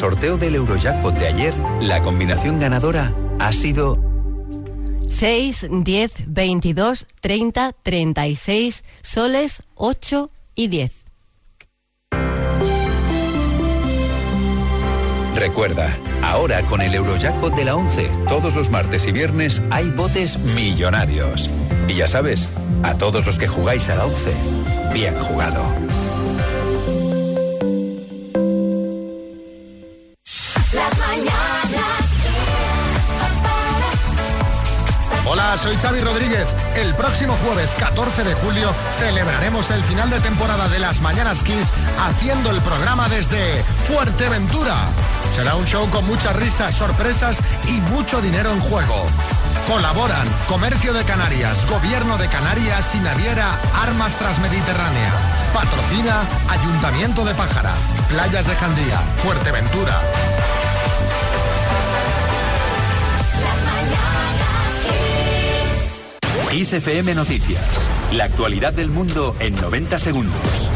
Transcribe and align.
sorteo 0.00 0.38
del 0.38 0.54
Eurojackpot 0.54 1.14
de 1.14 1.26
ayer, 1.26 1.54
la 1.82 2.00
combinación 2.00 2.58
ganadora 2.58 3.14
ha 3.38 3.52
sido 3.52 3.98
6, 5.08 5.66
10, 5.70 6.12
22, 6.26 7.06
30, 7.20 7.74
36, 7.82 8.82
soles, 9.02 9.62
8 9.74 10.30
y 10.54 10.68
10. 10.68 10.92
Recuerda, 15.34 15.94
ahora 16.22 16.62
con 16.62 16.80
el 16.80 16.94
Eurojackpot 16.94 17.54
de 17.54 17.66
la 17.66 17.76
11, 17.76 18.08
todos 18.26 18.56
los 18.56 18.70
martes 18.70 19.06
y 19.06 19.12
viernes 19.12 19.60
hay 19.68 19.90
botes 19.90 20.38
millonarios. 20.54 21.50
Y 21.88 21.96
ya 21.96 22.08
sabes, 22.08 22.48
a 22.82 22.94
todos 22.94 23.26
los 23.26 23.38
que 23.38 23.48
jugáis 23.48 23.90
a 23.90 23.96
la 23.96 24.06
11, 24.06 24.32
bien 24.94 25.14
jugado. 25.16 25.62
Soy 35.56 35.76
Xavi 35.76 36.00
Rodríguez. 36.00 36.46
El 36.76 36.94
próximo 36.94 37.36
jueves 37.44 37.74
14 37.78 38.22
de 38.22 38.34
julio 38.34 38.72
celebraremos 38.98 39.70
el 39.70 39.82
final 39.82 40.08
de 40.08 40.20
temporada 40.20 40.68
de 40.68 40.78
las 40.78 41.00
Mañanas 41.00 41.42
Kiss 41.42 41.72
haciendo 41.98 42.50
el 42.50 42.60
programa 42.60 43.08
desde 43.08 43.64
Fuerteventura. 43.88 44.76
Será 45.34 45.56
un 45.56 45.64
show 45.64 45.90
con 45.90 46.06
muchas 46.06 46.36
risas, 46.36 46.74
sorpresas 46.74 47.40
y 47.66 47.80
mucho 47.92 48.22
dinero 48.22 48.52
en 48.52 48.60
juego. 48.60 49.06
Colaboran 49.68 50.26
Comercio 50.48 50.92
de 50.92 51.02
Canarias, 51.04 51.66
Gobierno 51.68 52.16
de 52.16 52.28
Canarias 52.28 52.94
y 52.94 52.98
Naviera 52.98 53.58
Armas 53.82 54.16
Transmediterránea. 54.16 55.12
Patrocina 55.52 56.22
Ayuntamiento 56.48 57.24
de 57.24 57.34
Pájara, 57.34 57.74
Playas 58.08 58.46
de 58.46 58.54
Jandía, 58.54 58.98
Fuerteventura. 59.16 60.00
ISFM 66.52 67.14
Noticias. 67.14 67.88
La 68.12 68.24
actualidad 68.24 68.72
del 68.72 68.88
mundo 68.88 69.36
en 69.38 69.54
90 69.54 69.98
segundos. 70.00 70.72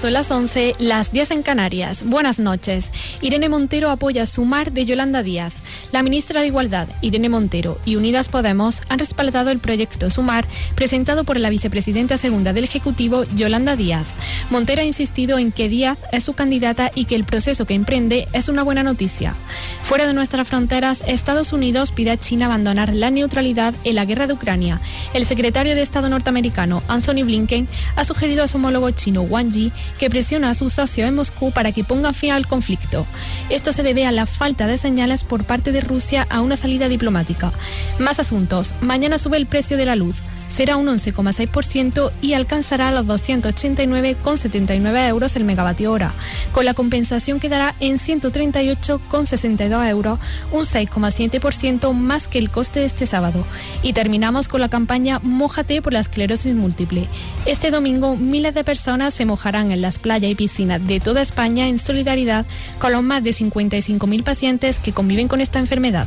Son 0.00 0.14
las 0.14 0.30
11, 0.30 0.74
las 0.78 1.12
10 1.12 1.30
en 1.32 1.42
Canarias. 1.42 2.04
Buenas 2.04 2.38
noches. 2.38 2.90
Irene 3.20 3.50
Montero 3.50 3.90
apoya 3.90 4.24
Sumar 4.24 4.72
de 4.72 4.86
Yolanda 4.86 5.22
Díaz. 5.22 5.52
La 5.92 6.02
ministra 6.02 6.40
de 6.40 6.46
Igualdad, 6.46 6.88
Irene 7.00 7.28
Montero, 7.28 7.78
y 7.84 7.96
Unidas 7.96 8.28
Podemos 8.28 8.80
han 8.88 8.98
respaldado 8.98 9.50
el 9.50 9.58
proyecto 9.58 10.10
Sumar 10.10 10.46
presentado 10.74 11.24
por 11.24 11.38
la 11.38 11.50
vicepresidenta 11.50 12.16
segunda 12.16 12.52
del 12.52 12.64
Ejecutivo, 12.64 13.24
Yolanda 13.34 13.76
Díaz. 13.76 14.06
Montero 14.50 14.82
ha 14.82 14.84
insistido 14.84 15.38
en 15.38 15.52
que 15.52 15.68
Díaz 15.68 15.98
es 16.12 16.24
su 16.24 16.34
candidata 16.34 16.90
y 16.94 17.04
que 17.04 17.14
el 17.14 17.24
proceso 17.24 17.66
que 17.66 17.74
emprende 17.74 18.28
es 18.32 18.48
una 18.48 18.62
buena 18.62 18.82
noticia. 18.82 19.34
Fuera 19.82 20.06
de 20.06 20.14
nuestras 20.14 20.48
fronteras, 20.48 21.02
Estados 21.06 21.52
Unidos 21.52 21.90
pide 21.90 22.10
a 22.10 22.16
China 22.16 22.46
abandonar 22.46 22.94
la 22.94 23.10
neutralidad 23.10 23.74
en 23.84 23.94
la 23.94 24.04
guerra 24.04 24.26
de 24.26 24.34
Ucrania. 24.34 24.80
El 25.14 25.26
secretario 25.26 25.74
de 25.74 25.82
Estado 25.82 26.08
norteamericano, 26.08 26.82
Anthony 26.88 27.24
Blinken, 27.24 27.68
ha 27.96 28.04
sugerido 28.04 28.42
a 28.42 28.48
su 28.48 28.56
homólogo 28.56 28.90
chino, 28.90 29.22
Wang 29.22 29.52
Yi, 29.52 29.72
que 29.98 30.10
presiona 30.10 30.50
a 30.50 30.54
su 30.54 30.70
socio 30.70 31.06
en 31.06 31.14
Moscú 31.14 31.52
para 31.52 31.72
que 31.72 31.84
ponga 31.84 32.12
fin 32.12 32.32
al 32.32 32.46
conflicto. 32.46 33.06
Esto 33.50 33.72
se 33.72 33.82
debe 33.82 34.06
a 34.06 34.12
la 34.12 34.26
falta 34.26 34.66
de 34.66 34.78
señales 34.78 35.24
por 35.24 35.44
parte 35.44 35.61
de 35.70 35.80
Rusia 35.82 36.26
a 36.28 36.40
una 36.40 36.56
salida 36.56 36.88
diplomática. 36.88 37.52
Más 38.00 38.18
asuntos. 38.18 38.74
Mañana 38.80 39.18
sube 39.18 39.36
el 39.36 39.46
precio 39.46 39.76
de 39.76 39.84
la 39.84 39.94
luz 39.94 40.16
será 40.52 40.76
un 40.76 40.86
11,6% 40.86 42.12
y 42.20 42.34
alcanzará 42.34 42.92
los 42.92 43.06
289,79 43.06 45.08
euros 45.08 45.34
el 45.36 45.44
megavatio 45.44 45.90
hora. 45.90 46.12
Con 46.52 46.66
la 46.66 46.74
compensación 46.74 47.40
quedará 47.40 47.74
en 47.80 47.98
138,62 47.98 49.88
euros, 49.88 50.18
un 50.52 50.64
6,7% 50.64 51.94
más 51.94 52.28
que 52.28 52.38
el 52.38 52.50
coste 52.50 52.80
de 52.80 52.86
este 52.86 53.06
sábado. 53.06 53.46
Y 53.82 53.94
terminamos 53.94 54.48
con 54.48 54.60
la 54.60 54.68
campaña 54.68 55.18
Mójate 55.22 55.80
por 55.80 55.94
la 55.94 56.00
esclerosis 56.00 56.54
múltiple. 56.54 57.08
Este 57.46 57.70
domingo 57.70 58.16
miles 58.16 58.52
de 58.54 58.64
personas 58.64 59.14
se 59.14 59.24
mojarán 59.24 59.72
en 59.72 59.80
las 59.80 59.98
playas 59.98 60.30
y 60.30 60.34
piscinas 60.34 60.86
de 60.86 61.00
toda 61.00 61.22
España 61.22 61.68
en 61.68 61.78
solidaridad 61.78 62.44
con 62.78 62.92
los 62.92 63.02
más 63.02 63.24
de 63.24 63.30
55.000 63.30 64.22
pacientes 64.22 64.78
que 64.78 64.92
conviven 64.92 65.28
con 65.28 65.40
esta 65.40 65.58
enfermedad. 65.58 66.06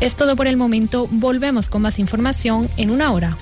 Es 0.00 0.16
todo 0.16 0.36
por 0.36 0.46
el 0.46 0.58
momento, 0.58 1.08
volvemos 1.10 1.70
con 1.70 1.80
más 1.82 1.98
información 1.98 2.68
en 2.76 2.90
una 2.90 3.12
hora. 3.12 3.36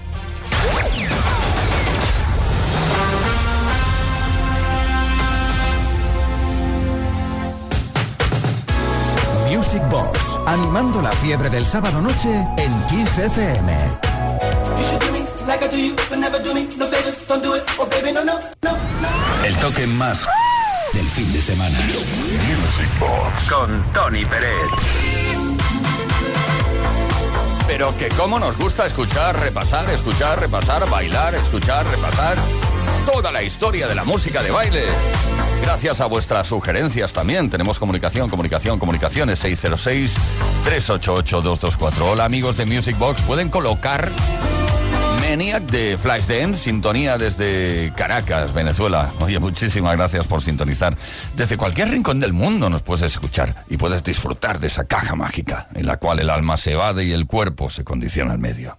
Music 9.74 9.90
Box, 9.90 10.38
animando 10.46 11.02
la 11.02 11.10
fiebre 11.10 11.50
del 11.50 11.66
sábado 11.66 12.00
noche 12.00 12.32
en 12.58 12.82
Kiss 12.86 13.18
FM. 13.18 13.72
El 19.44 19.56
toque 19.56 19.86
más 19.88 20.24
del 20.92 21.10
fin 21.10 21.32
de 21.32 21.42
semana. 21.42 21.76
Music 21.80 22.88
Box 23.00 23.50
con 23.50 23.92
Tony 23.92 24.24
Pérez. 24.24 24.70
Pero 27.66 27.96
que 27.98 28.10
cómo 28.10 28.38
nos 28.38 28.56
gusta 28.56 28.86
escuchar, 28.86 29.40
repasar, 29.40 29.90
escuchar, 29.90 30.38
repasar, 30.38 30.88
bailar, 30.88 31.34
escuchar, 31.34 31.84
repasar 31.88 32.36
toda 33.12 33.32
la 33.32 33.42
historia 33.42 33.88
de 33.88 33.96
la 33.96 34.04
música 34.04 34.40
de 34.40 34.52
baile. 34.52 34.84
Gracias 35.62 36.00
a 36.00 36.06
vuestras 36.06 36.46
sugerencias 36.46 37.12
también. 37.12 37.50
Tenemos 37.50 37.78
comunicación, 37.78 38.30
comunicación, 38.30 38.78
comunicaciones 38.78 39.44
606-388-224. 39.44 42.00
Hola 42.02 42.24
amigos 42.24 42.56
de 42.56 42.64
Music 42.66 42.96
Box, 42.98 43.20
pueden 43.22 43.50
colocar 43.50 44.08
Maniac 45.20 45.64
de 45.64 45.98
Flashdance, 45.98 46.62
sintonía 46.62 47.18
desde 47.18 47.92
Caracas, 47.96 48.54
Venezuela. 48.54 49.10
Oye, 49.20 49.40
muchísimas 49.40 49.96
gracias 49.96 50.26
por 50.26 50.42
sintonizar. 50.42 50.96
Desde 51.36 51.56
cualquier 51.56 51.90
rincón 51.90 52.20
del 52.20 52.32
mundo 52.32 52.70
nos 52.70 52.82
puedes 52.82 53.02
escuchar 53.02 53.64
y 53.68 53.76
puedes 53.76 54.04
disfrutar 54.04 54.60
de 54.60 54.68
esa 54.68 54.84
caja 54.84 55.16
mágica 55.16 55.66
en 55.74 55.86
la 55.86 55.96
cual 55.96 56.20
el 56.20 56.30
alma 56.30 56.56
se 56.56 56.72
evade 56.72 57.04
y 57.04 57.12
el 57.12 57.26
cuerpo 57.26 57.68
se 57.68 57.82
condiciona 57.82 58.32
al 58.32 58.38
medio. 58.38 58.76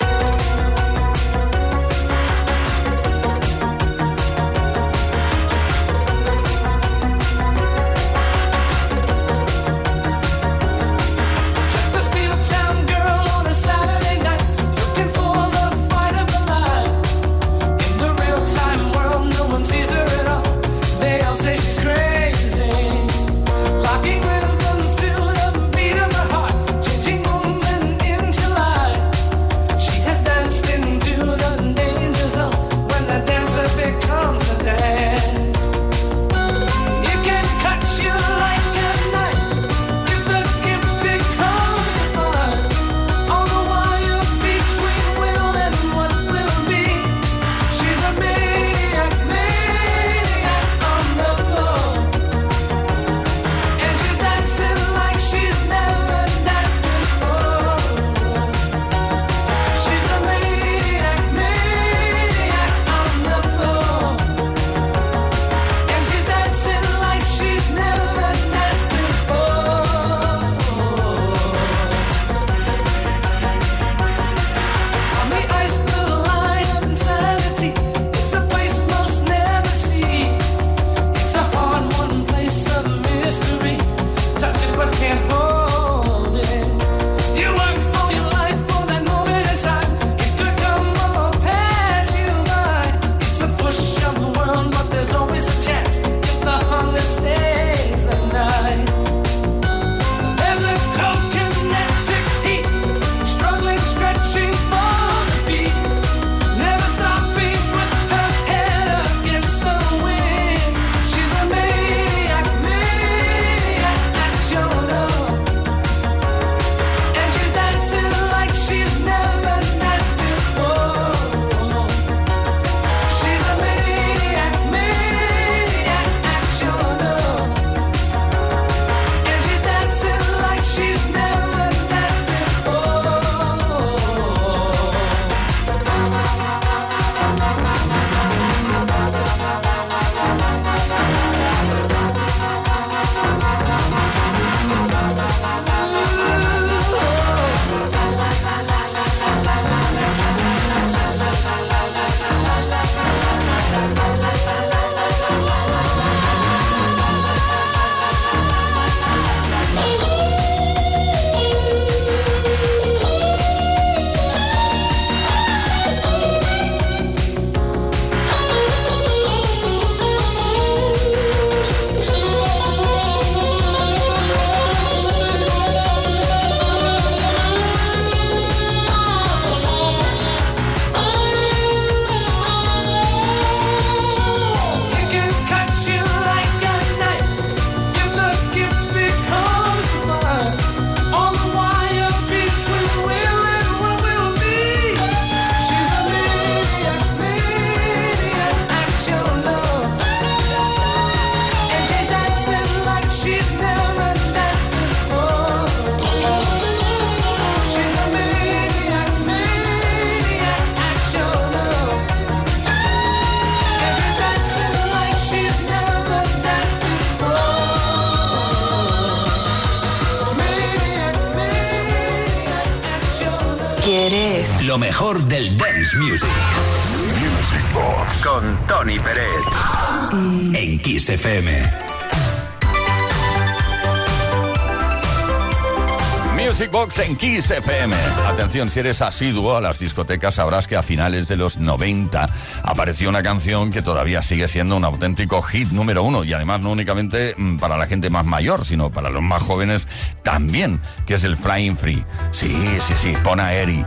FM. 237.37 237.93
Atención, 238.27 238.69
si 238.69 238.79
eres 238.79 239.01
asiduo 239.01 239.57
a 239.57 239.61
las 239.61 239.77
discotecas, 239.77 240.35
sabrás 240.35 240.67
que 240.67 240.77
a 240.77 240.81
finales 240.81 241.27
de 241.27 241.35
los 241.35 241.57
90 241.57 242.29
apareció 242.63 243.09
una 243.09 243.21
canción 243.21 243.71
que 243.71 243.81
todavía 243.81 244.21
sigue 244.21 244.47
siendo 244.47 244.77
un 244.77 244.85
auténtico 244.85 245.41
hit 245.41 245.67
número 245.71 246.03
uno. 246.03 246.23
Y 246.23 246.31
además 246.31 246.61
no 246.61 246.71
únicamente 246.71 247.35
mm, 247.37 247.57
para 247.57 247.75
la 247.75 247.87
gente 247.87 248.09
más 248.09 248.25
mayor, 248.25 248.63
sino 248.63 248.89
para 248.89 249.09
los 249.09 249.21
más 249.21 249.43
jóvenes 249.43 249.85
también, 250.23 250.79
que 251.05 251.15
es 251.15 251.25
el 251.25 251.35
Flying 251.35 251.75
Free. 251.75 252.05
Sí, 252.31 252.77
sí, 252.79 252.93
sí, 252.95 253.13
Pona 253.21 253.53
Eri. 253.53 253.83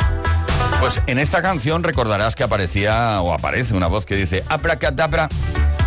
Pues 0.79 1.01
en 1.07 1.19
esta 1.19 1.41
canción 1.41 1.83
recordarás 1.83 2.37
que 2.37 2.45
aparecía 2.45 3.23
o 3.23 3.33
aparece 3.33 3.73
una 3.73 3.87
voz 3.87 4.05
que 4.05 4.15
dice 4.15 4.45
abracadabra. 4.51 5.29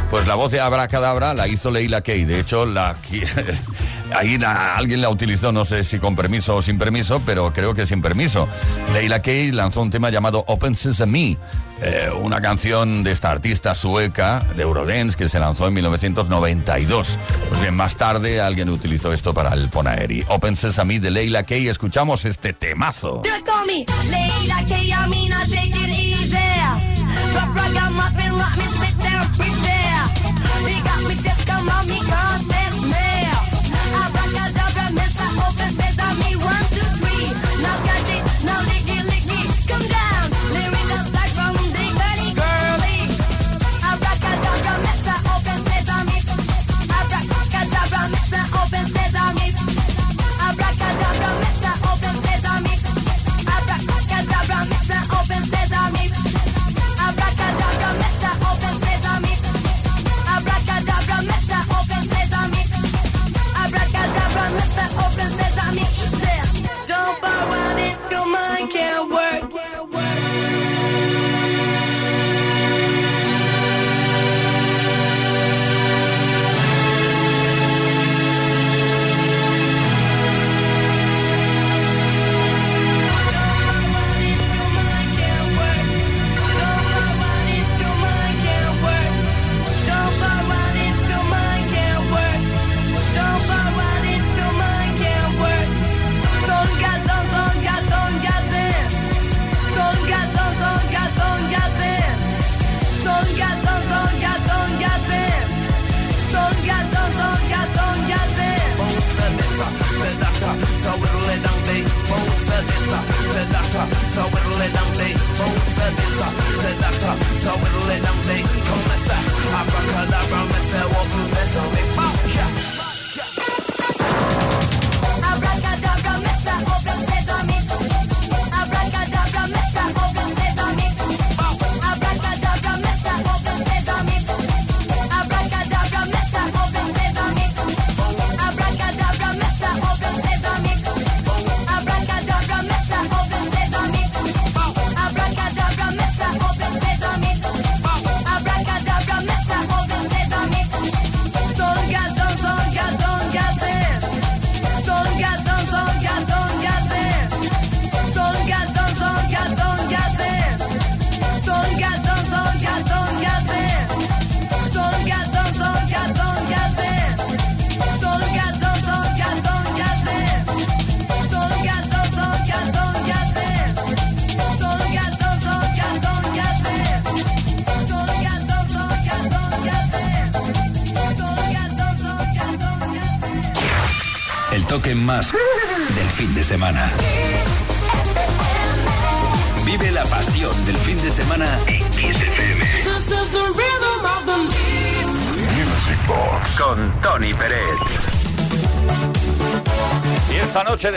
Pues 0.09 0.25
la 0.25 0.33
voz 0.33 0.51
de 0.51 0.59
abracadabra 0.59 1.35
la 1.35 1.47
hizo 1.47 1.69
Leila 1.69 2.01
Kay. 2.01 2.25
De 2.25 2.39
hecho, 2.39 2.65
la 2.65 2.95
Ahí 4.15 4.39
alguien 4.43 5.01
la 5.01 5.09
utilizó, 5.09 5.51
no 5.51 5.65
sé 5.65 5.83
si 5.83 5.99
con 5.99 6.15
permiso 6.15 6.55
o 6.55 6.61
sin 6.61 6.77
permiso, 6.77 7.21
pero 7.25 7.51
creo 7.53 7.73
que 7.73 7.85
sin 7.85 8.01
permiso. 8.01 8.47
Leila 8.93 9.21
Kay 9.21 9.51
lanzó 9.51 9.81
un 9.81 9.89
tema 9.89 10.09
llamado 10.09 10.43
Open 10.47 10.75
Sesame, 10.75 11.37
eh, 11.81 12.09
una 12.21 12.41
canción 12.41 13.03
de 13.03 13.11
esta 13.11 13.31
artista 13.31 13.73
sueca 13.75 14.45
de 14.55 14.63
Eurodance 14.63 15.17
que 15.17 15.29
se 15.29 15.39
lanzó 15.39 15.67
en 15.67 15.73
1992. 15.75 17.17
Pues 17.49 17.61
bien, 17.61 17.75
más 17.75 17.95
tarde 17.95 18.41
alguien 18.41 18.69
utilizó 18.69 19.13
esto 19.13 19.33
para 19.33 19.53
el 19.53 19.69
Ponaeri. 19.69 20.25
Open 20.27 20.55
Sesame 20.55 20.99
de 20.99 21.11
Leila 21.11 21.43
Kay, 21.43 21.67
escuchamos 21.67 22.25
este 22.25 22.53
temazo. 22.53 23.21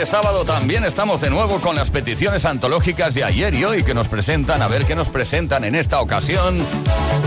De 0.05 0.11
sábado 0.11 0.45
también 0.45 0.83
estamos 0.83 1.19
de 1.19 1.31
nuevo 1.31 1.59
con 1.59 1.75
las 1.75 1.89
peticiones 1.89 2.45
antológicas 2.45 3.15
de 3.15 3.23
ayer 3.23 3.55
y 3.55 3.63
hoy 3.65 3.81
que 3.81 3.95
nos 3.95 4.07
presentan, 4.07 4.61
a 4.61 4.67
ver 4.67 4.85
qué 4.85 4.93
nos 4.93 5.09
presentan 5.09 5.63
en 5.63 5.73
esta 5.73 5.99
ocasión. 5.99 6.59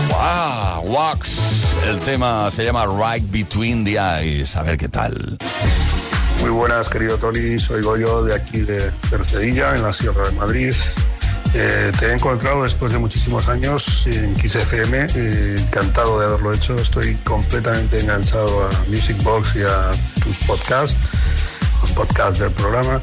¡Wow! 0.09 0.89
Wax. 0.89 1.39
El 1.87 1.99
tema 1.99 2.49
se 2.51 2.63
llama 2.63 2.85
Right 2.85 3.29
Between 3.29 3.83
the 3.83 3.97
Eyes. 3.97 4.55
A 4.55 4.63
ver 4.63 4.77
qué 4.77 4.87
tal. 4.87 5.37
Muy 6.39 6.51
buenas, 6.51 6.87
querido 6.87 7.17
Tony. 7.17 7.59
Soy 7.59 7.81
Goyo 7.81 8.23
de 8.23 8.35
aquí 8.35 8.61
de 8.61 8.91
Cercedilla, 9.09 9.75
en 9.75 9.83
la 9.83 9.91
Sierra 9.91 10.29
de 10.29 10.31
Madrid. 10.37 10.73
Eh, 11.53 11.91
te 11.99 12.05
he 12.05 12.13
encontrado 12.13 12.63
después 12.63 12.91
de 12.91 12.99
muchísimos 12.99 13.47
años 13.47 14.05
en 14.05 14.37
XFM, 14.37 15.07
eh, 15.15 15.55
encantado 15.57 16.19
de 16.19 16.27
haberlo 16.27 16.53
hecho. 16.53 16.75
Estoy 16.75 17.15
completamente 17.25 17.99
enganchado 17.99 18.67
a 18.67 18.69
Music 18.87 19.21
Box 19.23 19.55
y 19.55 19.63
a 19.63 19.89
tus 20.23 20.37
podcasts, 20.45 20.95
los 21.81 21.91
podcasts 21.91 22.39
del 22.39 22.51
programa. 22.51 23.01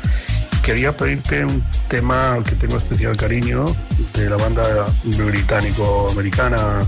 Quería 0.63 0.97
pedirte 0.97 1.45
un 1.45 1.65
tema 1.89 2.43
que 2.45 2.57
tengo 2.57 2.77
especial 2.77 3.17
cariño 3.17 3.65
de 4.15 4.29
la 4.29 4.37
banda 4.37 4.87
británico-americana 5.05 6.81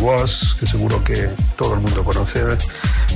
Was, 0.00 0.56
que 0.58 0.66
seguro 0.66 1.02
que 1.04 1.28
todo 1.56 1.74
el 1.74 1.80
mundo 1.80 2.02
conoce 2.02 2.42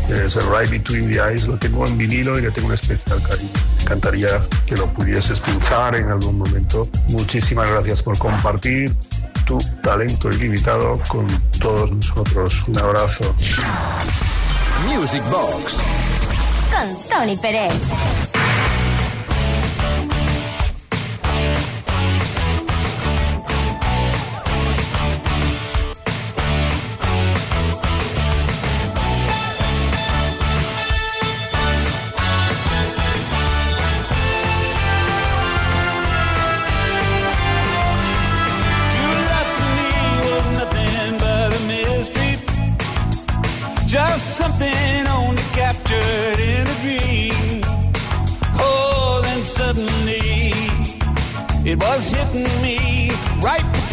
es 0.08 0.36
el 0.36 0.42
Right 0.50 0.70
Between 0.70 1.10
the 1.10 1.18
Eyes, 1.18 1.46
lo 1.46 1.56
tengo 1.56 1.86
en 1.86 1.96
vinilo 1.96 2.38
y 2.38 2.42
le 2.42 2.50
tengo 2.50 2.68
un 2.68 2.74
especial 2.74 3.22
cariño. 3.22 3.50
Me 3.76 3.82
encantaría 3.82 4.40
que 4.66 4.76
lo 4.76 4.86
pudieses 4.92 5.40
pinchar 5.40 5.96
en 5.96 6.10
algún 6.10 6.38
momento. 6.38 6.88
Muchísimas 7.08 7.70
gracias 7.70 8.02
por 8.02 8.18
compartir 8.18 8.94
tu 9.46 9.58
talento 9.82 10.30
ilimitado 10.30 10.94
con 11.08 11.26
todos 11.58 11.90
nosotros. 11.90 12.62
Un 12.66 12.78
abrazo. 12.78 13.34
Music 14.86 15.22
Box 15.30 15.78
con 16.74 17.08
Tony 17.08 17.36
Pérez. 17.36 18.33
me. 52.34 53.10
Right 53.40 53.83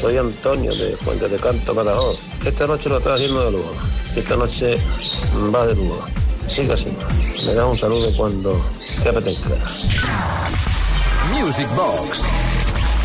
Soy 0.00 0.16
Antonio 0.16 0.74
de 0.74 0.96
Fuentes 0.96 1.30
de 1.30 1.36
Canto, 1.36 1.74
Badajoz. 1.74 2.18
Esta 2.46 2.66
noche 2.66 2.88
lo 2.88 2.96
está 2.96 3.14
haciendo 3.14 3.44
de 3.44 3.52
Lugo. 3.52 3.74
Esta 4.16 4.34
noche 4.34 4.76
va 5.54 5.66
de 5.66 5.74
Lugo. 5.74 6.02
Siga 6.48 6.72
así. 6.72 6.86
Me 7.46 7.52
da 7.52 7.66
un 7.66 7.76
saludo 7.76 8.10
cuando 8.16 8.58
te 9.02 9.10
apetezca. 9.10 9.56
Music 11.34 11.68
Box. 11.76 12.22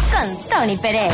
Con 0.09 0.49
Tony 0.49 0.77
Pérez. 0.77 1.11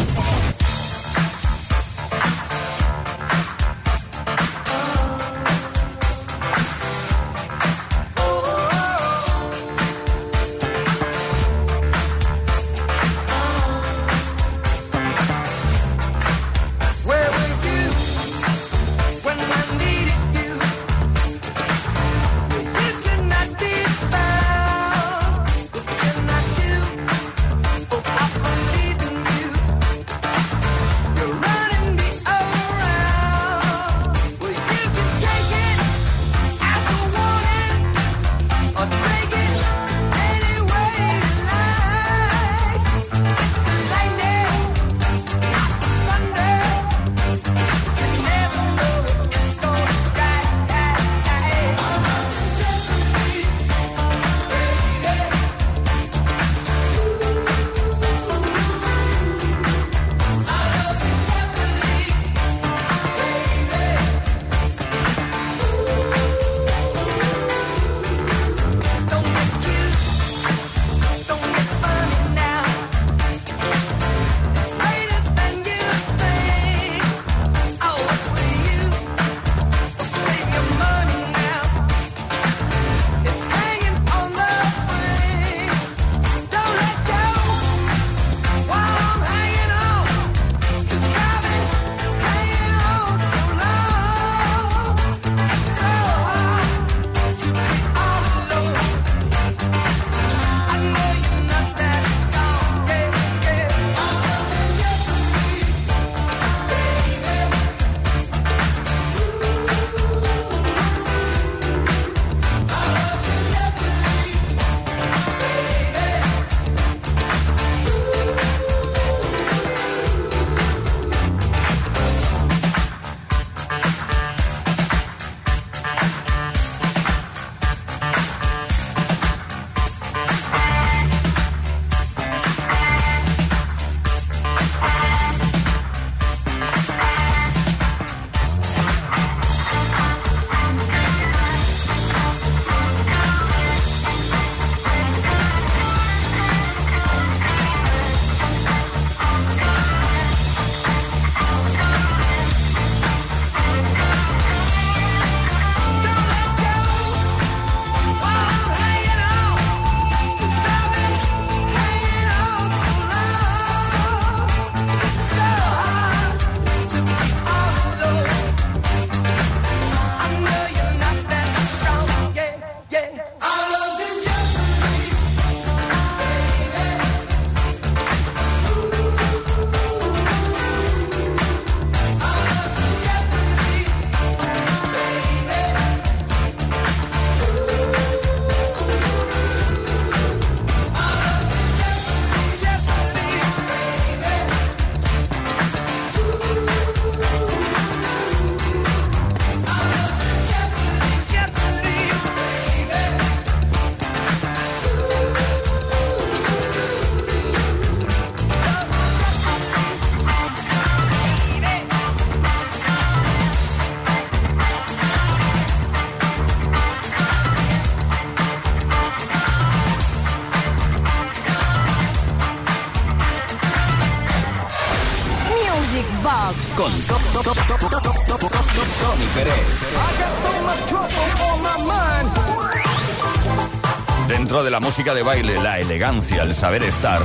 dentro 234.31 234.63
de 234.63 234.71
la 234.71 234.79
música 234.79 235.13
de 235.13 235.23
baile, 235.23 235.61
la 235.61 235.77
elegancia, 235.79 236.43
el 236.43 236.55
saber 236.55 236.83
estar, 236.83 237.21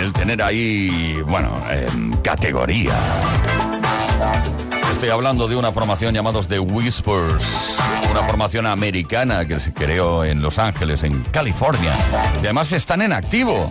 el 0.00 0.12
tener 0.12 0.42
ahí, 0.42 1.22
bueno, 1.24 1.48
categoría. 2.20 2.92
Estoy 4.92 5.10
hablando 5.10 5.46
de 5.46 5.54
una 5.54 5.70
formación 5.70 6.12
llamados 6.12 6.48
The 6.48 6.58
Whispers, 6.58 7.76
una 8.10 8.22
formación 8.24 8.66
americana 8.66 9.46
que 9.46 9.60
se 9.60 9.72
creó 9.72 10.24
en 10.24 10.42
Los 10.42 10.58
Ángeles, 10.58 11.04
en 11.04 11.22
California. 11.30 11.94
Y 12.36 12.46
además 12.46 12.72
están 12.72 13.02
en 13.02 13.12
activo. 13.12 13.68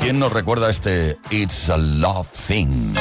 ¿Quién 0.00 0.20
nos 0.20 0.32
recuerda 0.32 0.70
este 0.70 1.16
It's 1.30 1.68
a 1.68 1.78
Love 1.78 2.28
Thing? 2.28 2.94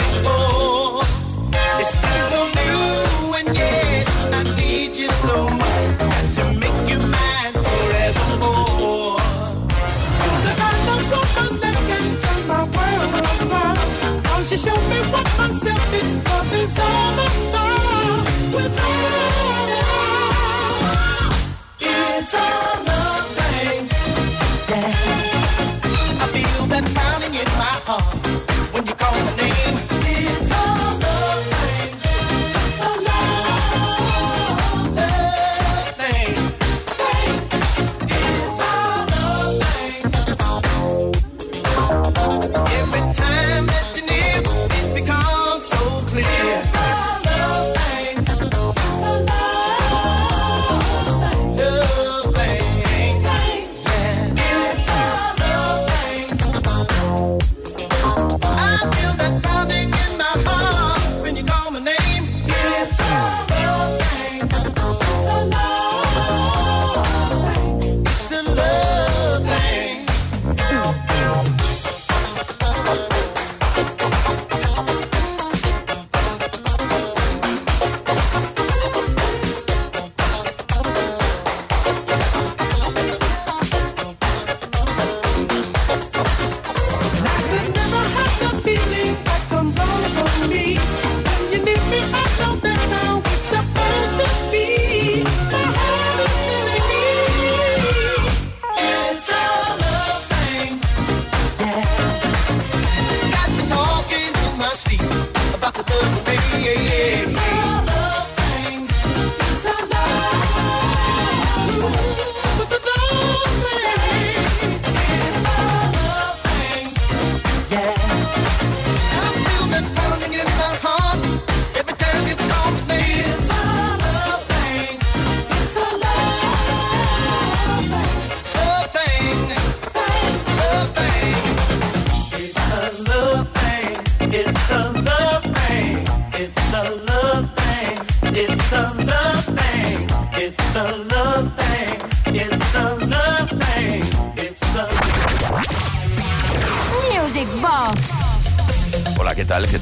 Oh. 0.00 0.57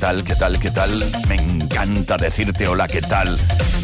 tal? 0.07 0.23
¿Qué 0.23 0.37
tal? 0.37 0.61
¿Qué 0.61 0.71
tal? 0.71 1.05
Me 1.27 1.35
encanta 1.35 2.17
decirte 2.17 2.69
hola, 2.69 2.87
¿qué 2.87 3.03
tal? 3.03 3.37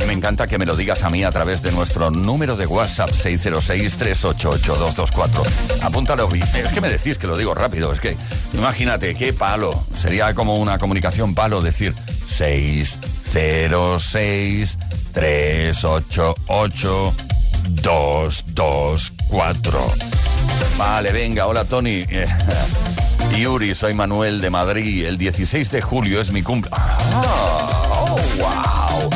Me 0.06 0.12
encanta 0.12 0.46
que 0.46 0.56
me 0.56 0.64
lo 0.64 0.76
digas 0.76 1.02
a 1.02 1.10
mí 1.10 1.24
a 1.24 1.32
través 1.32 1.62
de 1.62 1.72
nuestro 1.72 2.12
número 2.12 2.56
de 2.56 2.64
WhatsApp 2.64 3.10
606-388-224. 3.10 5.82
Apúntalo. 5.82 6.32
Es 6.32 6.72
que 6.72 6.80
me 6.80 6.88
decís 6.88 7.18
que 7.18 7.26
lo 7.26 7.36
digo 7.36 7.54
rápido, 7.54 7.90
es 7.90 8.00
que 8.00 8.16
imagínate, 8.54 9.16
qué 9.16 9.32
palo. 9.32 9.84
Sería 9.98 10.32
como 10.32 10.58
una 10.58 10.78
comunicación 10.78 11.34
palo 11.34 11.60
decir 11.60 11.92
606 12.28 14.78
388 15.12 17.14
224. 17.68 19.92
Vale, 20.78 21.10
venga, 21.10 21.48
hola 21.48 21.64
Tony. 21.64 22.06
Yuri, 23.38 23.74
soy 23.74 23.94
Manuel 23.94 24.40
de 24.40 24.50
Madrid. 24.50 25.06
El 25.06 25.18
16 25.18 25.70
de 25.70 25.80
julio 25.82 26.20
es 26.20 26.30
mi 26.30 26.42
cumple. 26.42 26.70
Ah, 26.72 28.06
oh, 28.10 28.16
wow! 28.38 29.10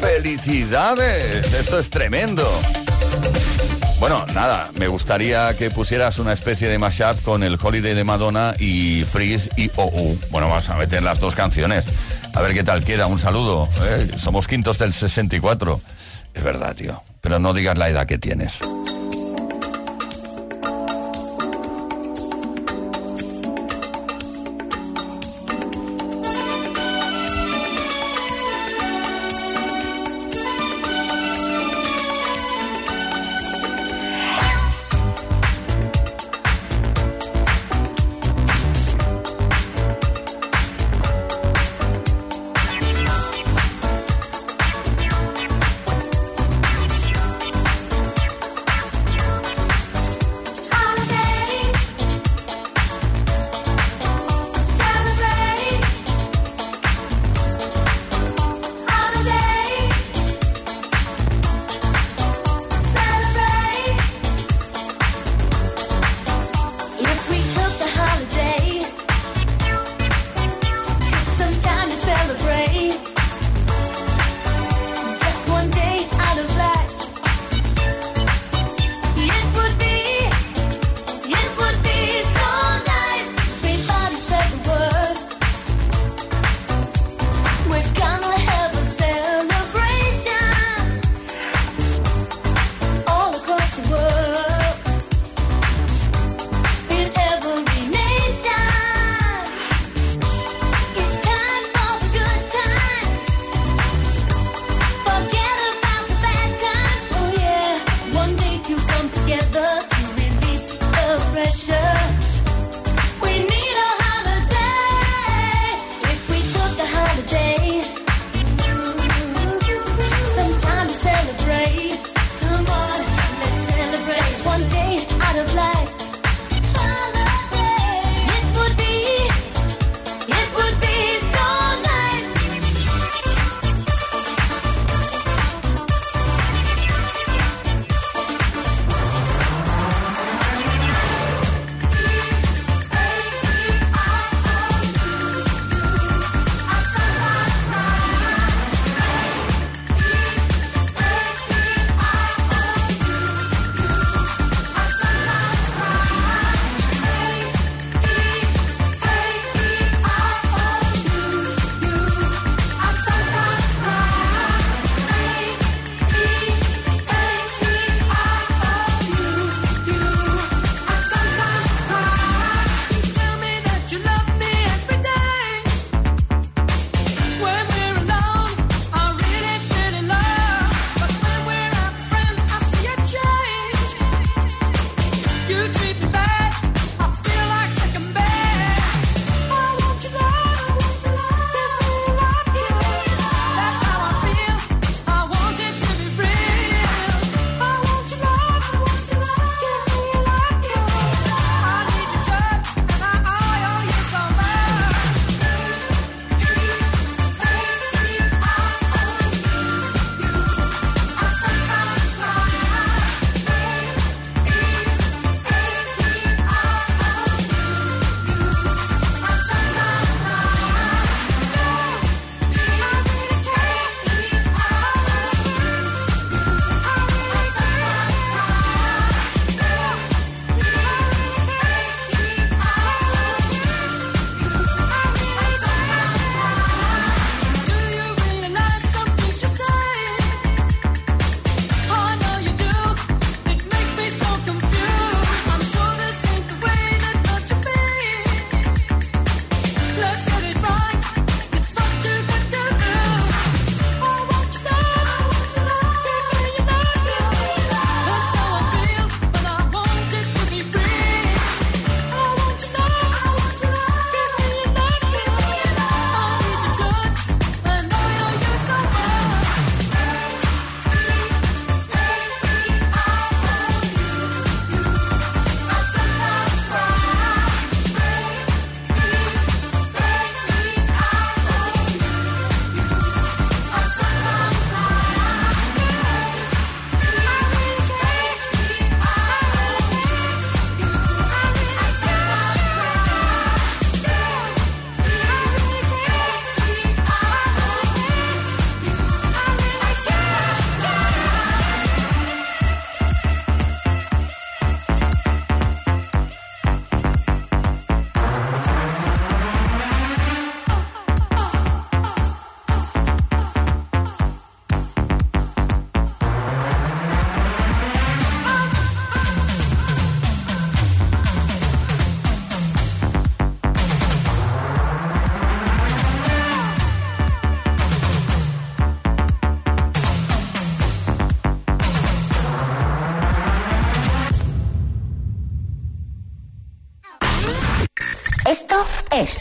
¡Felicidades! 0.00 1.52
Esto 1.52 1.78
es 1.78 1.90
tremendo. 1.90 2.48
Bueno, 3.98 4.24
nada, 4.34 4.70
me 4.78 4.88
gustaría 4.88 5.54
que 5.56 5.70
pusieras 5.70 6.18
una 6.18 6.32
especie 6.32 6.68
de 6.68 6.78
mashup 6.78 7.22
con 7.22 7.42
el 7.42 7.58
Holiday 7.62 7.94
de 7.94 8.04
Madonna 8.04 8.54
y 8.58 9.04
Freeze 9.04 9.50
y 9.56 9.70
OU. 9.76 10.18
Bueno, 10.30 10.48
vamos 10.48 10.68
a 10.70 10.76
meter 10.76 11.02
las 11.02 11.20
dos 11.20 11.34
canciones. 11.34 11.84
A 12.34 12.40
ver 12.40 12.54
qué 12.54 12.64
tal 12.64 12.82
queda. 12.82 13.06
Un 13.06 13.18
saludo. 13.18 13.68
¿eh? 13.82 14.08
Somos 14.16 14.48
quintos 14.48 14.78
del 14.78 14.92
64. 14.92 15.80
Es 16.32 16.42
verdad, 16.42 16.74
tío. 16.74 17.02
Pero 17.20 17.38
no 17.38 17.52
digas 17.52 17.76
la 17.76 17.90
edad 17.90 18.06
que 18.06 18.18
tienes. 18.18 18.60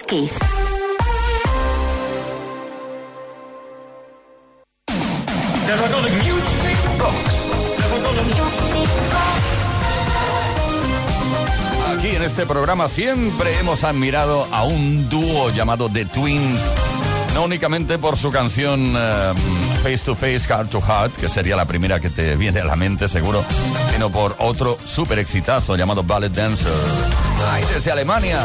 Kiss. 0.09 0.39
Aquí 11.95 12.07
en 12.07 12.23
este 12.23 12.47
programa 12.47 12.87
siempre 12.87 13.59
hemos 13.59 13.83
admirado 13.83 14.47
a 14.51 14.63
un 14.63 15.07
dúo 15.09 15.51
llamado 15.51 15.89
The 15.89 16.05
Twins, 16.05 16.73
no 17.35 17.43
únicamente 17.43 17.99
por 17.99 18.17
su 18.17 18.31
canción 18.31 18.95
eh, 18.97 19.33
Face 19.83 19.99
to 19.99 20.15
Face, 20.15 20.39
Heart 20.39 20.71
to 20.71 20.81
Heart, 20.81 21.17
que 21.17 21.29
sería 21.29 21.55
la 21.55 21.65
primera 21.65 21.99
que 21.99 22.09
te 22.09 22.35
viene 22.35 22.61
a 22.61 22.65
la 22.65 22.75
mente 22.75 23.07
seguro, 23.07 23.45
sino 23.93 24.09
por 24.09 24.35
otro 24.39 24.75
súper 24.83 25.19
exitazo 25.19 25.75
llamado 25.75 26.03
Ballet 26.03 26.31
Dancer. 26.31 26.73
Ay, 27.51 27.63
desde 27.75 27.91
Alemania. 27.91 28.39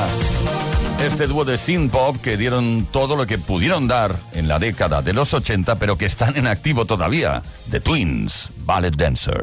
Este 1.02 1.26
dúo 1.26 1.44
de 1.44 1.58
synth 1.58 1.92
pop 1.92 2.16
que 2.22 2.36
dieron 2.36 2.86
todo 2.90 3.16
lo 3.16 3.26
que 3.26 3.38
pudieron 3.38 3.86
dar 3.86 4.16
en 4.32 4.48
la 4.48 4.58
década 4.58 5.02
de 5.02 5.12
los 5.12 5.34
80, 5.34 5.76
pero 5.76 5.98
que 5.98 6.06
están 6.06 6.36
en 6.36 6.46
activo 6.46 6.86
todavía. 6.86 7.42
The 7.70 7.80
Twins, 7.80 8.50
Ballet 8.64 8.94
Dancer. 8.94 9.42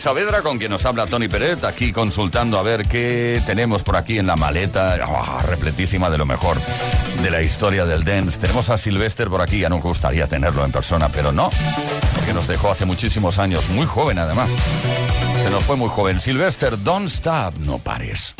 Saavedra, 0.00 0.40
con 0.40 0.56
quien 0.56 0.70
nos 0.70 0.86
habla 0.86 1.06
Tony 1.06 1.28
Peret, 1.28 1.62
aquí 1.62 1.92
consultando 1.92 2.58
a 2.58 2.62
ver 2.62 2.88
qué 2.88 3.38
tenemos 3.44 3.82
por 3.82 3.96
aquí 3.96 4.18
en 4.18 4.26
la 4.26 4.34
maleta, 4.34 4.98
ah, 5.04 5.42
repletísima 5.46 6.08
de 6.08 6.16
lo 6.16 6.24
mejor 6.24 6.56
de 7.22 7.30
la 7.30 7.42
historia 7.42 7.84
del 7.84 8.02
dance. 8.02 8.38
Tenemos 8.38 8.70
a 8.70 8.78
Sylvester 8.78 9.28
por 9.28 9.42
aquí, 9.42 9.60
ya 9.60 9.68
nos 9.68 9.82
gustaría 9.82 10.26
tenerlo 10.26 10.64
en 10.64 10.72
persona, 10.72 11.10
pero 11.10 11.32
no, 11.32 11.50
porque 12.14 12.32
nos 12.32 12.48
dejó 12.48 12.70
hace 12.70 12.86
muchísimos 12.86 13.38
años, 13.38 13.68
muy 13.68 13.84
joven 13.84 14.18
además. 14.18 14.48
Se 15.42 15.50
nos 15.50 15.64
fue 15.64 15.76
muy 15.76 15.90
joven. 15.90 16.18
Sylvester, 16.18 16.82
don't 16.82 17.08
stop, 17.08 17.54
no 17.58 17.78
pares. 17.78 18.34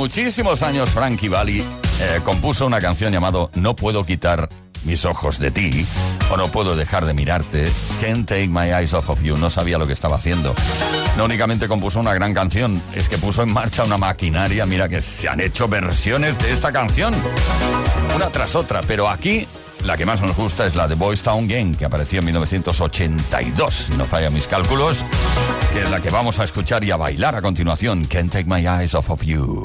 Muchísimos 0.00 0.62
años 0.62 0.88
Frankie 0.88 1.28
Valli 1.28 1.60
eh, 1.60 2.20
compuso 2.24 2.64
una 2.64 2.78
canción 2.78 3.12
llamado 3.12 3.50
No 3.54 3.76
puedo 3.76 4.06
quitar 4.06 4.48
mis 4.84 5.04
ojos 5.04 5.38
de 5.38 5.50
ti 5.50 5.84
o 6.30 6.38
no 6.38 6.50
puedo 6.50 6.74
dejar 6.74 7.04
de 7.04 7.12
mirarte, 7.12 7.70
Can't 8.00 8.26
take 8.26 8.48
my 8.48 8.72
eyes 8.72 8.94
off 8.94 9.10
of 9.10 9.22
you, 9.22 9.36
no 9.36 9.50
sabía 9.50 9.76
lo 9.76 9.86
que 9.86 9.92
estaba 9.92 10.16
haciendo. 10.16 10.54
No 11.18 11.26
únicamente 11.26 11.68
compuso 11.68 12.00
una 12.00 12.14
gran 12.14 12.32
canción, 12.32 12.80
es 12.94 13.10
que 13.10 13.18
puso 13.18 13.42
en 13.42 13.52
marcha 13.52 13.84
una 13.84 13.98
maquinaria, 13.98 14.64
mira 14.64 14.88
que 14.88 15.02
se 15.02 15.28
han 15.28 15.38
hecho 15.38 15.68
versiones 15.68 16.38
de 16.38 16.50
esta 16.50 16.72
canción, 16.72 17.12
una 18.16 18.30
tras 18.30 18.56
otra, 18.56 18.80
pero 18.80 19.06
aquí 19.06 19.46
la 19.84 19.98
que 19.98 20.06
más 20.06 20.22
nos 20.22 20.34
gusta 20.34 20.64
es 20.64 20.76
la 20.76 20.88
de 20.88 20.94
Boys 20.94 21.20
Town 21.20 21.46
Game, 21.46 21.76
que 21.76 21.84
apareció 21.84 22.20
en 22.20 22.24
1982, 22.24 23.74
si 23.74 23.92
no 23.98 24.06
falla 24.06 24.30
mis 24.30 24.46
cálculos, 24.46 25.04
que 25.74 25.82
es 25.82 25.90
la 25.90 26.00
que 26.00 26.08
vamos 26.08 26.38
a 26.38 26.44
escuchar 26.44 26.84
y 26.84 26.90
a 26.90 26.96
bailar 26.96 27.34
a 27.34 27.42
continuación. 27.42 28.06
Can't 28.06 28.32
take 28.32 28.46
my 28.48 28.66
eyes 28.66 28.94
off 28.94 29.10
of 29.10 29.22
you. 29.22 29.62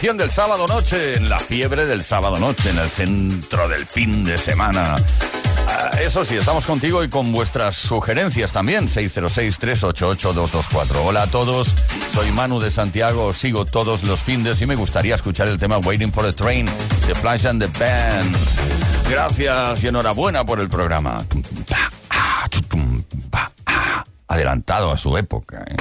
Del 0.00 0.30
sábado 0.30 0.68
noche, 0.68 1.16
en 1.16 1.28
la 1.28 1.40
fiebre 1.40 1.84
del 1.84 2.04
sábado 2.04 2.38
noche, 2.38 2.70
en 2.70 2.78
el 2.78 2.88
centro 2.88 3.68
del 3.68 3.84
fin 3.84 4.24
de 4.24 4.38
semana. 4.38 4.94
Ah, 5.66 5.90
eso 6.00 6.24
sí, 6.24 6.36
estamos 6.36 6.64
contigo 6.64 7.02
y 7.02 7.08
con 7.08 7.32
vuestras 7.32 7.74
sugerencias 7.76 8.52
también. 8.52 8.88
606-388-224. 8.88 11.04
Hola 11.04 11.24
a 11.24 11.26
todos, 11.26 11.74
soy 12.14 12.30
Manu 12.30 12.60
de 12.60 12.70
Santiago. 12.70 13.32
Sigo 13.32 13.64
todos 13.64 14.04
los 14.04 14.20
fines 14.20 14.62
y 14.62 14.66
me 14.66 14.76
gustaría 14.76 15.16
escuchar 15.16 15.48
el 15.48 15.58
tema 15.58 15.78
Waiting 15.78 16.12
for 16.12 16.24
a 16.24 16.32
Train 16.32 16.66
de 17.06 17.14
Flash 17.16 17.46
and 17.46 17.60
the 17.60 17.66
Band. 17.78 18.36
Gracias 19.10 19.82
y 19.82 19.88
enhorabuena 19.88 20.46
por 20.46 20.60
el 20.60 20.68
programa. 20.68 21.18
Adelantado 24.28 24.92
a 24.92 24.96
su 24.96 25.16
época. 25.16 25.64
¿eh? 25.66 25.74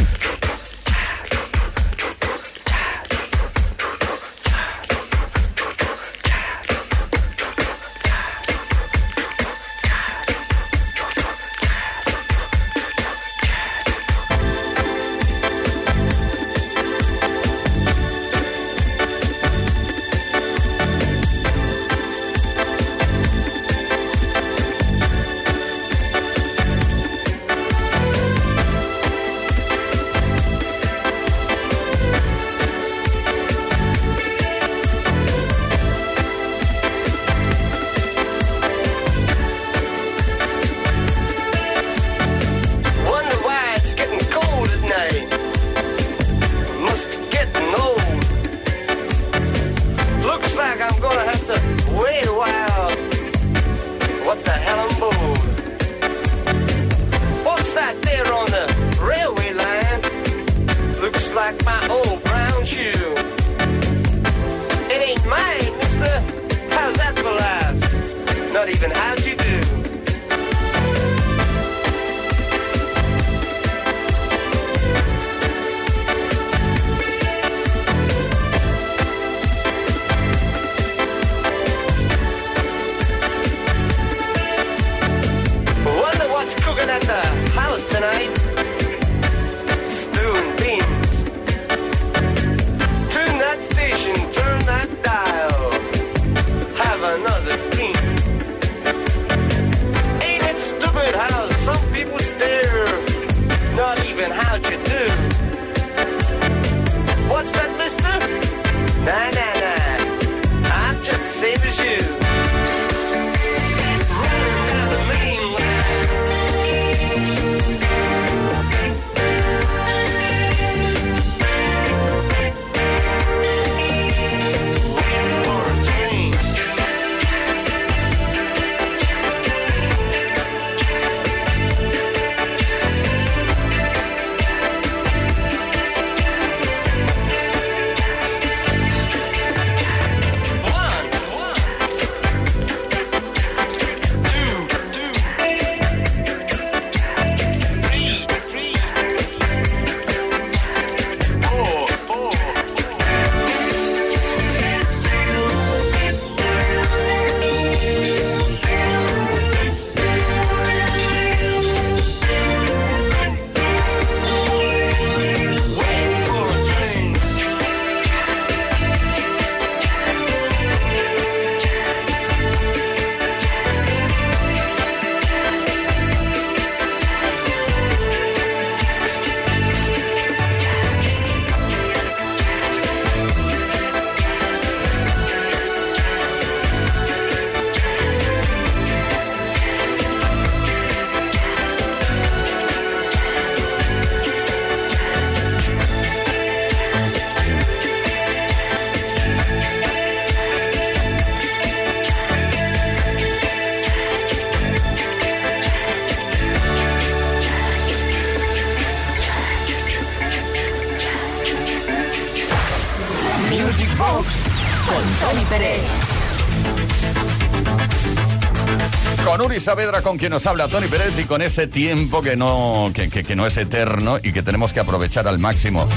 Saavedra 219.59 220.01
con 220.01 220.17
quien 220.17 220.31
nos 220.31 220.45
habla 220.45 220.67
Tony 220.67 220.87
Pérez 220.87 221.17
y 221.19 221.23
con 221.23 221.41
ese 221.41 221.67
tiempo 221.67 222.21
que 222.21 222.35
no, 222.35 222.91
que, 222.93 223.35
no 223.35 223.45
es 223.45 223.57
eterno 223.57 224.17
y 224.21 224.31
que 224.31 224.43
tenemos 224.43 224.73
que 224.73 224.79
aprovechar 224.79 225.27
al 225.27 225.39
máximo. 225.39 225.87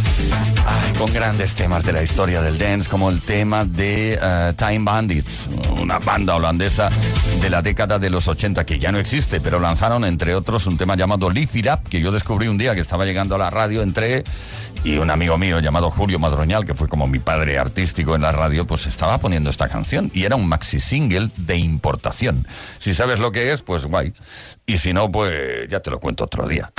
con 0.98 1.12
grandes 1.12 1.54
temas 1.54 1.84
de 1.84 1.92
la 1.92 2.02
historia 2.02 2.42
del 2.42 2.58
dance, 2.58 2.88
como 2.88 3.10
el 3.10 3.20
tema 3.20 3.64
de 3.64 4.18
eh, 4.20 4.52
Time 4.56 4.80
Bandits, 4.80 5.48
una 5.80 5.98
banda 5.98 6.36
holandesa 6.36 6.88
de 7.40 7.50
la 7.50 7.62
década 7.62 7.98
de 7.98 8.10
los 8.10 8.28
80 8.28 8.64
que 8.64 8.78
ya 8.78 8.92
no 8.92 8.98
existe, 8.98 9.40
pero 9.40 9.58
lanzaron 9.58 10.04
entre 10.04 10.34
otros 10.34 10.66
un 10.66 10.76
tema 10.76 10.96
llamado 10.96 11.30
Live 11.30 11.50
It 11.54 11.66
Up, 11.66 11.88
que 11.88 12.00
yo 12.00 12.12
descubrí 12.12 12.48
un 12.48 12.58
día 12.58 12.74
que 12.74 12.80
estaba 12.80 13.04
llegando 13.04 13.34
a 13.34 13.38
la 13.38 13.50
radio, 13.50 13.82
entré 13.82 14.24
y 14.82 14.98
un 14.98 15.10
amigo 15.10 15.36
mío 15.36 15.60
llamado 15.60 15.90
Julio 15.90 16.18
Madroñal, 16.18 16.64
que 16.64 16.74
fue 16.74 16.88
como 16.88 17.06
mi 17.06 17.18
padre 17.18 17.58
artístico 17.58 18.14
en 18.14 18.22
la 18.22 18.32
radio, 18.32 18.66
pues 18.66 18.86
estaba 18.86 19.18
poniendo 19.18 19.50
esta 19.50 19.68
canción 19.68 20.10
y 20.14 20.24
era 20.24 20.36
un 20.36 20.48
maxi 20.48 20.80
single 20.80 21.30
de 21.36 21.56
importación. 21.56 22.46
Si 22.78 22.94
sabes 22.94 23.18
lo 23.18 23.32
que 23.32 23.52
es, 23.52 23.62
pues 23.62 23.86
guay. 23.86 24.12
Y 24.66 24.78
si 24.78 24.92
no, 24.92 25.10
pues 25.10 25.68
ya 25.68 25.80
te 25.80 25.90
lo 25.90 26.00
cuento 26.00 26.24
otro 26.24 26.46
día. 26.48 26.70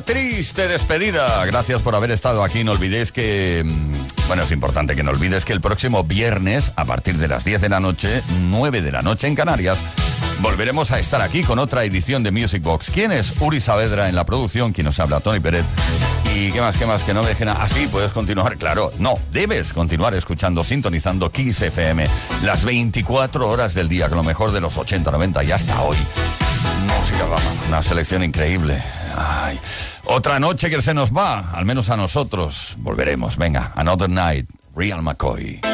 triste 0.00 0.68
despedida. 0.68 1.44
Gracias 1.46 1.82
por 1.82 1.94
haber 1.94 2.10
estado 2.10 2.42
aquí. 2.42 2.64
No 2.64 2.72
olvidéis 2.72 3.12
que. 3.12 3.62
Mm, 3.64 4.26
bueno, 4.26 4.42
es 4.42 4.52
importante 4.52 4.96
que 4.96 5.02
no 5.02 5.10
olvides 5.10 5.44
que 5.44 5.52
el 5.52 5.60
próximo 5.60 6.04
viernes, 6.04 6.72
a 6.76 6.84
partir 6.84 7.16
de 7.16 7.28
las 7.28 7.44
10 7.44 7.60
de 7.60 7.68
la 7.68 7.80
noche, 7.80 8.22
9 8.40 8.82
de 8.82 8.92
la 8.92 9.02
noche 9.02 9.26
en 9.26 9.34
Canarias, 9.34 9.78
volveremos 10.40 10.90
a 10.90 10.98
estar 10.98 11.20
aquí 11.20 11.42
con 11.42 11.58
otra 11.58 11.84
edición 11.84 12.22
de 12.22 12.30
Music 12.30 12.62
Box. 12.62 12.90
¿Quién 12.90 13.12
es 13.12 13.34
Uri 13.40 13.60
Saavedra 13.60 14.08
en 14.08 14.14
la 14.14 14.24
producción? 14.24 14.72
¿Quién 14.72 14.86
nos 14.86 14.98
habla? 14.98 15.20
Tony 15.20 15.40
Pérez. 15.40 15.64
¿Y 16.34 16.50
qué 16.50 16.60
más, 16.60 16.76
qué 16.76 16.86
más? 16.86 17.04
Que 17.04 17.14
no 17.14 17.22
me 17.22 17.28
dejen 17.28 17.48
así, 17.48 17.84
ah, 17.86 17.88
puedes 17.92 18.12
continuar, 18.12 18.56
claro. 18.56 18.92
No, 18.98 19.14
debes 19.32 19.72
continuar 19.72 20.14
escuchando, 20.14 20.64
sintonizando 20.64 21.30
Kiss 21.30 21.62
FM 21.62 22.04
las 22.42 22.64
24 22.64 23.48
horas 23.48 23.74
del 23.74 23.88
día, 23.88 24.08
con 24.08 24.18
lo 24.18 24.24
mejor 24.24 24.50
de 24.50 24.60
los 24.60 24.76
80, 24.76 25.10
90 25.10 25.44
y 25.44 25.52
hasta 25.52 25.80
hoy. 25.82 25.96
Música, 26.98 27.24
una 27.68 27.82
selección 27.82 28.24
increíble. 28.24 28.82
Ay. 29.16 29.58
Otra 30.04 30.38
noche 30.40 30.70
que 30.70 30.82
se 30.82 30.94
nos 30.94 31.12
va, 31.12 31.50
al 31.52 31.64
menos 31.64 31.88
a 31.90 31.96
nosotros. 31.96 32.74
Volveremos. 32.78 33.36
Venga, 33.36 33.72
Another 33.74 34.10
Night, 34.10 34.48
Real 34.74 35.02
McCoy. 35.02 35.73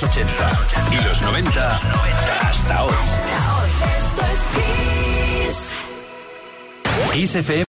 los 0.00 0.50
y 0.92 1.04
los 1.04 1.22
90 1.22 1.80
hasta 2.40 2.84
hoy. 2.84 2.94
Kiss 7.12 7.34
FM. 7.34 7.64